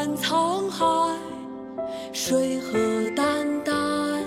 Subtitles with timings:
[0.00, 1.14] 观沧海
[2.10, 2.78] 水何
[3.10, 4.24] 澹澹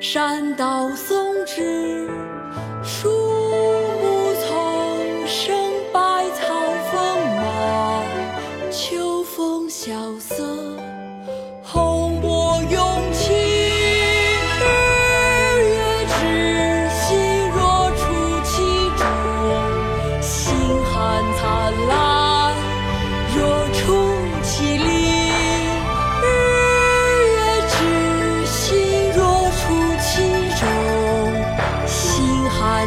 [0.00, 2.08] 山岛竦峙
[2.82, 5.56] 树木丛生
[5.92, 6.52] 百草
[6.90, 8.02] 丰茂
[8.72, 10.77] 秋风萧瑟。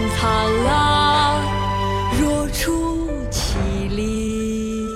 [0.01, 1.43] 星汉灿烂，
[2.19, 3.53] 若出其
[3.89, 4.87] 里。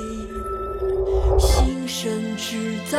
[1.37, 2.97] 心生志在，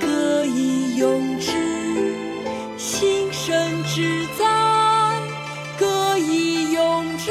[0.00, 1.52] 歌以咏之；
[2.76, 4.44] 心生志在，
[5.78, 7.30] 歌以咏之。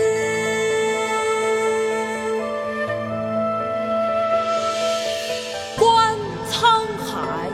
[5.77, 6.16] 观
[6.49, 7.49] 沧海，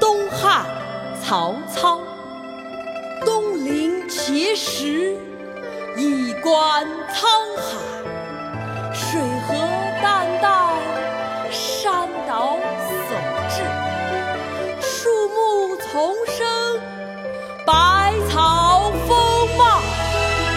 [0.00, 0.66] 东汉，
[1.22, 2.00] 曹操。
[3.24, 5.16] 东临碣石，
[5.96, 7.62] 以观沧海。
[8.92, 9.54] 水何
[10.02, 10.06] 澹
[10.40, 10.46] 澹，
[11.50, 13.16] 山岛竦
[13.50, 13.52] 峙。
[14.80, 16.80] 树木丛生，
[17.64, 19.10] 百草丰
[19.56, 19.60] 茂。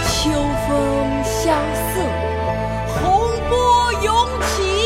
[0.07, 0.29] 秋
[0.67, 0.69] 风
[1.23, 1.51] 萧
[1.93, 1.93] 瑟，
[2.87, 2.99] 洪
[3.49, 3.51] 波
[4.03, 4.07] 涌
[4.41, 4.80] 起。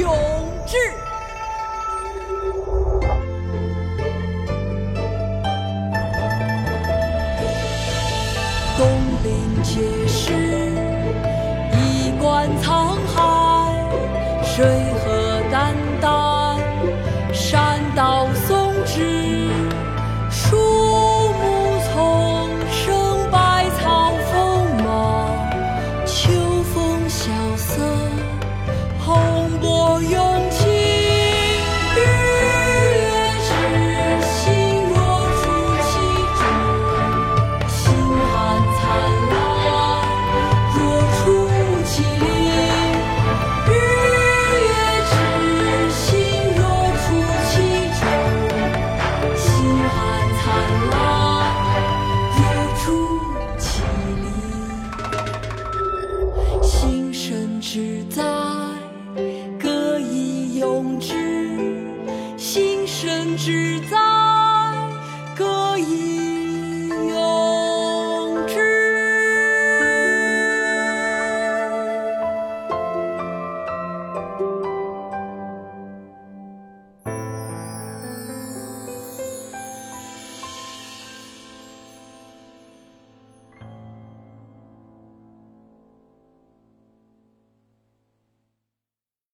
[0.00, 0.08] 永
[0.66, 0.76] 志。
[8.78, 8.88] 东
[9.22, 10.32] 临碣石，
[11.76, 13.18] 以观沧海。
[14.42, 14.66] 水
[57.72, 58.20] 志在
[59.62, 61.14] 歌以咏志，
[62.36, 64.09] 心声志在。